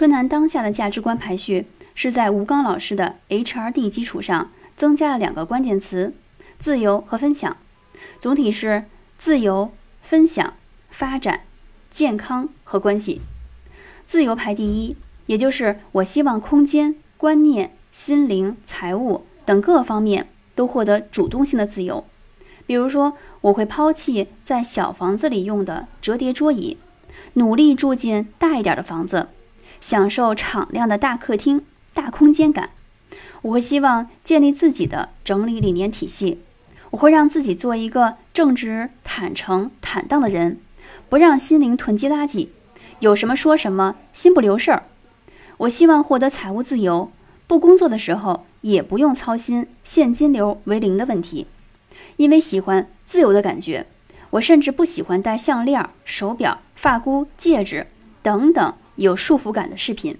[0.00, 6.14] 春楠当下的价值观排序是在吴刚老师的 HRD 基础上增加了两个关键词：
[6.58, 7.54] 自由和分享。
[8.18, 8.84] 总体是
[9.18, 10.54] 自由、分享、
[10.88, 11.40] 发展、
[11.90, 13.20] 健康和关系。
[14.06, 22.06] 自由排第一，也就是我希望空间、观念、心灵、财务等各方面都获得主动性的自由。
[22.66, 26.78] 比如说，我会抛弃在小房子里用的折叠桌椅，
[27.34, 29.28] 努力住进大一点的房子，
[29.80, 32.70] 享受敞亮的大客厅、大空间感。
[33.42, 36.40] 我会希望建立自己的整理理念体系，
[36.90, 40.60] 我会让自己做一个正直、坦诚、坦荡的人，
[41.08, 42.48] 不让心灵囤积垃圾，
[42.98, 44.82] 有什么说什么，心不留事儿。
[45.58, 47.10] 我希望获得财务自由，
[47.46, 51.46] 不工作的时候也不用操心现金流为零的问题。
[52.16, 53.86] 因为喜欢自由的感觉，
[54.30, 57.86] 我甚至不喜欢戴项链、手表、发箍、戒指
[58.22, 60.14] 等等有束缚感的视频。